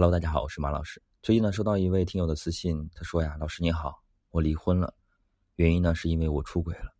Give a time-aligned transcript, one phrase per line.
[0.00, 1.02] Hello，大家好，我是马老师。
[1.20, 4.94] 最近呢，收到一位听友的私信，他说呀：“老师你好，我离婚了，
[5.56, 6.96] 原因呢是因为我出轨了。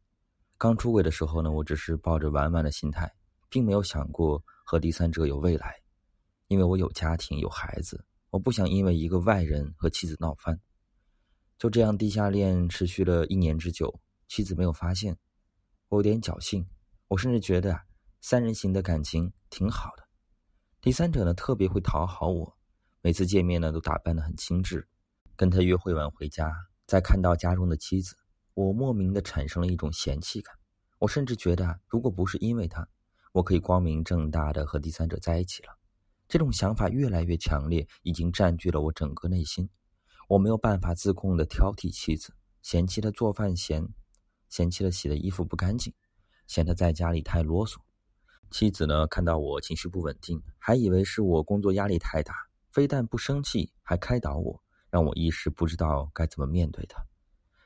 [0.58, 3.10] 刚出轨的时候呢，我只是抱着玩玩的心态，
[3.49, 5.75] 并没有想过和第三者有未来，
[6.49, 10.60] 因为我有家庭有孩子，我不想因为一个外人和妻子闹翻。
[11.58, 13.98] 就这样，地下恋持续了一年之久，
[14.28, 15.16] 妻子没有发现，
[15.88, 16.68] 我有点侥幸，
[17.08, 17.80] 我甚至觉得啊，
[18.20, 20.04] 三人行的感情挺好的。
[20.82, 22.54] 第三者呢，特别会讨好我。”
[23.02, 24.86] 每次见面呢，都打扮得很精致，
[25.34, 26.52] 跟他约会完回家，
[26.86, 28.14] 再看到家中的妻子，
[28.52, 30.54] 我莫名的产生了一种嫌弃感。
[30.98, 32.86] 我甚至觉得，如果不是因为他，
[33.32, 35.78] 我可以光明正大的和第三者在一起了。
[36.28, 39.70] 这种想法越来越强烈，已经占据了我整个内心。
[40.28, 43.88] 我没有办法自控的挑剔妻子，嫌弃她做饭咸，
[44.50, 45.94] 嫌弃她洗的衣服不干净，
[46.46, 47.77] 嫌她在家里太啰嗦。
[48.50, 52.34] 妻子呢，看到我情绪不稳定，还以为是我工作压力太大。
[52.70, 57.05] 非但不生气，还开导我，让我一时不知道该怎么面对他。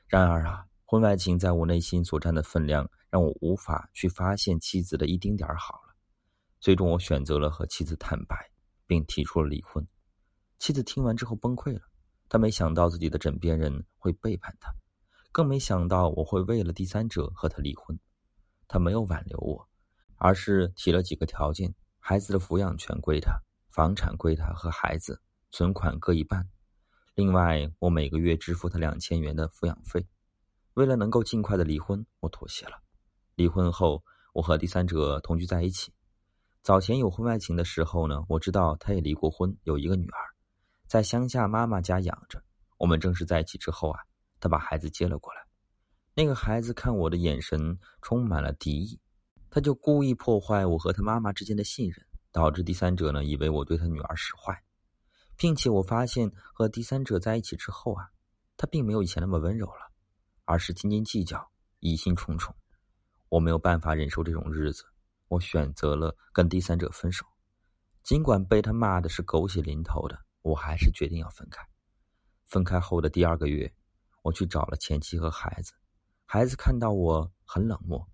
[0.07, 5.95] 然而啊，婚外情在我内心所占的分量，让我无法去发现妻子的一丁点儿好了。
[6.59, 8.51] 最终，我选择了和妻子坦白，
[8.87, 9.87] 并提出了离婚。
[10.57, 11.81] 妻子听完之后崩溃了，
[12.27, 14.73] 她没想到自己的枕边人会背叛她，
[15.31, 17.99] 更没想到我会为了第三者和他离婚。
[18.67, 19.67] 她没有挽留我，
[20.15, 23.39] 而是提了几个条件：孩子的抚养权归他。
[23.75, 26.47] 房产归他和孩子，存款各一半。
[27.13, 30.07] 另外，我每个月支付他两千元的抚养费。
[30.75, 32.81] 为了能够尽快的离婚，我妥协了。
[33.35, 34.01] 离婚后，
[34.31, 35.91] 我和第三者同居在一起。
[36.61, 40.19] 早前有婚外情的时候呢，我知道他也离过婚，有一个女儿，
[40.87, 42.41] 在乡下妈妈家养着。
[42.77, 43.99] 我们正式在一起之后啊，
[44.39, 45.41] 他把孩子接了过来。
[46.13, 49.01] 那个孩子看我的眼神充满了敌意，
[49.49, 52.05] 他就故意破坏我和他妈妈之间的信任。
[52.35, 54.61] 导致第三者呢以为我对他女儿使坏，
[55.37, 58.09] 并且我发现和第三者在一起之后啊，
[58.57, 59.89] 他并没有以前那么温柔了，
[60.43, 62.53] 而是斤斤计较、疑心重重。
[63.29, 64.83] 我没有办法忍受这种日子，
[65.29, 67.25] 我选择了跟第三者分手。
[68.03, 71.65] 尽管被他骂的是狗血淋头的，我还是决定要分开。
[72.43, 73.73] 分开后的第二个月，
[74.23, 75.71] 我去找了前妻和孩子。
[76.25, 78.05] 孩子看到我很冷漠，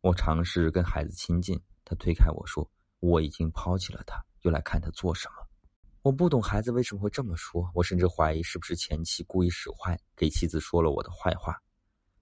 [0.00, 2.68] 我尝试跟孩子亲近，他推开我说。
[3.00, 5.34] 我已经抛弃了他，又来看他做什么？
[6.02, 7.70] 我不懂孩子为什么会这么说。
[7.74, 11.56] 我甚至怀疑是不是前妻故意使坏，给妻子说了我的坏话。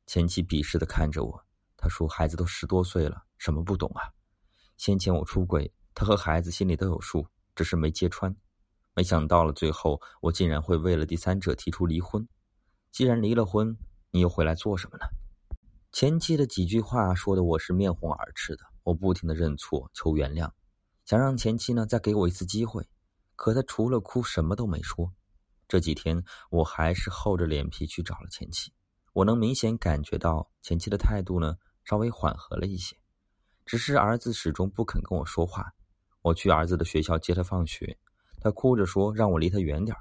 [0.06, 1.44] 前妻鄙视的看着我，
[1.76, 4.03] 他说：“孩子都十多岁了，什么不懂啊？
[4.76, 8.34] 先前我出轨，他和孩子心里都有数，只是没揭穿。
[8.94, 12.26] 没想到了最后，我竟然会为了第三者提出离婚。
[12.91, 13.76] 既然离了婚，
[14.10, 15.04] 你又回来做什么呢？”
[15.92, 20.50] 前妻的几句话说的我是面红耳赤的，我不停的认错求原谅。
[21.06, 22.84] 想让前妻呢再给我一次机会，
[23.37, 25.12] 可他除了哭什么都没说。
[25.69, 28.72] 这几天我还是厚着脸皮去找了前妻，
[29.12, 32.97] 我能明显感觉到前妻的态度呢稍微缓和了一些，
[33.65, 35.72] 只是儿子始终不肯跟我说话。
[36.22, 37.97] 我去儿子的学校接他放学，
[38.41, 39.97] 他哭着说让我离他远点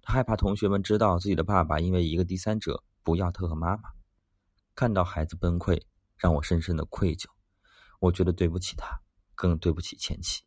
[0.00, 3.90] 他害怕同学们知道自己的爸爸因为一个第三者不要他和妈妈。
[4.74, 5.82] 看到孩子崩溃，
[6.16, 7.26] 让我深深的愧疚，
[8.00, 8.98] 我觉得对不起他。
[9.38, 10.42] 更对不起前妻，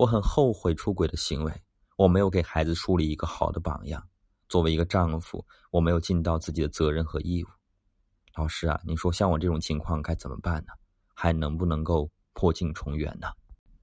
[0.00, 1.52] 我很后悔出轨的行为，
[1.98, 4.02] 我没有给孩子树立一个好的榜样。
[4.48, 7.48] 作为一个丈夫，我没有尽到自己的责任和义务。
[8.34, 10.72] 老师啊，你说像我这种情况该怎么办呢？
[11.12, 13.28] 还能不能够破镜重圆呢？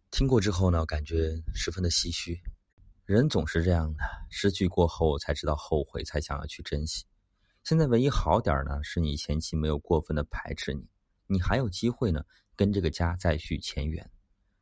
[0.09, 2.41] 听过之后呢，感觉十分的唏嘘。
[3.05, 3.99] 人总是这样的，
[4.31, 7.05] 失去过后才知道后悔，才想要去珍惜。
[7.63, 10.89] 现在唯一好点呢，是你前妻没有过分的排斥你，
[11.27, 12.23] 你还有机会呢，
[12.55, 14.09] 跟这个家再续前缘。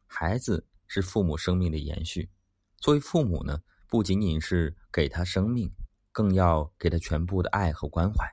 [0.05, 2.29] 孩子是父母生命的延续，
[2.77, 5.71] 作为父母呢，不仅仅是给他生命，
[6.11, 8.25] 更要给他全部的爱和关怀，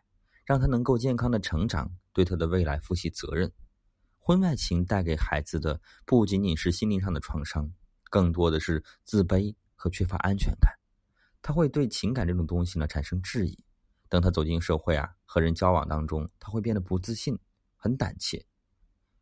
[0.44, 3.52] 让他能够健康的成长，对他的未来负起责任。
[4.18, 7.72] 婚外情带给孩子的不仅仅是心灵上的创伤，
[8.10, 10.72] 更多的是自卑和缺乏安全感。
[11.40, 13.64] 他会对情感这种东西呢产生质疑。
[14.08, 17.36] 等他走进社会啊，和人交往当中，他会变得不自信，
[17.76, 18.44] 很胆怯。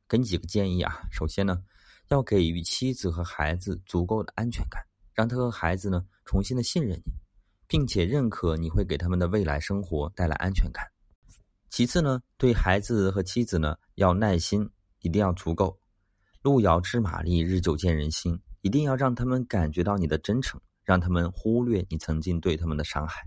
[0.09, 1.63] 给你几个建议啊，首先呢。
[2.11, 4.83] 要给予妻子和孩子足够的安全感，
[5.15, 7.13] 让他和孩子呢重新的信任你，
[7.69, 10.85] 并且认可你会给他们的未来生活带来安全感。
[11.71, 14.69] 其次呢，对孩子和妻子呢要耐心，
[15.03, 15.79] 一定要足够。
[16.43, 23.23] 路遥知马力，日久见人心，一定要让他们感觉到你的真诚，让他们忽略你曾经对他们的伤害。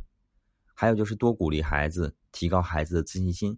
[0.74, 3.58] 还有就是多鼓励孩子，提高孩子的自信心，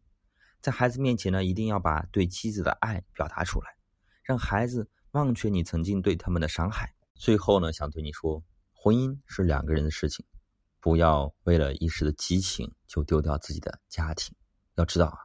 [0.62, 3.76] 在孩子面前呢，一定要把对妻子的爱表达出来，
[4.22, 4.88] 让孩子。
[5.16, 6.94] 忘却你曾经对他们的伤害。
[7.14, 10.26] 最后呢，想对你说，婚姻是两个人的事情，
[10.82, 14.36] 不要为了一时的激情就丢掉自己的家庭。
[14.76, 15.18] 要知道啊，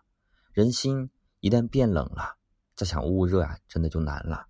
[0.52, 1.10] 人心
[1.40, 2.36] 一旦变冷了，
[2.76, 4.46] 再想捂热啊，真的就难了。